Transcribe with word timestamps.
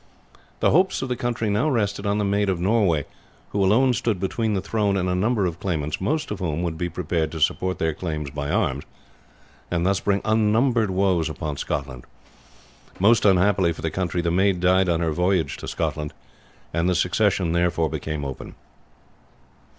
"The 0.61 0.71
hopes 0.71 1.03
of 1.03 1.09
the 1.09 1.15
country 1.15 1.47
now 1.51 1.69
rested 1.69 2.07
on 2.07 2.17
the 2.17 2.25
'Maid 2.25 2.49
of 2.49 2.59
Norway,' 2.59 3.05
who 3.49 3.63
alone 3.63 3.93
stood 3.93 4.19
between 4.19 4.55
the 4.55 4.59
throne 4.61 4.97
and 4.97 5.07
a 5.07 5.13
number 5.13 5.45
of 5.45 5.59
claimants, 5.59 6.01
most 6.01 6.31
of 6.31 6.39
whom 6.39 6.63
would 6.63 6.75
be 6.75 6.89
prepared 6.89 7.31
to 7.33 7.39
support 7.39 7.77
their 7.77 7.93
claims 7.93 8.31
by 8.31 8.49
arms, 8.49 8.83
and 9.69 9.85
thus 9.85 9.99
bring 9.99 10.21
unnumbered 10.25 10.89
woes 10.89 11.29
upon 11.29 11.55
Scotland. 11.57 12.05
Most 12.99 13.25
unhappily 13.25 13.73
for 13.73 13.83
the 13.83 13.91
country, 13.91 14.21
the 14.23 14.31
maid 14.31 14.59
died 14.59 14.89
on 14.89 15.01
her 15.01 15.11
voyage 15.11 15.55
to 15.57 15.67
Scotland, 15.67 16.15
and 16.73 16.89
the 16.89 16.95
succession 16.95 17.51
therefore 17.51 17.87
became 17.87 18.25
open. 18.25 18.55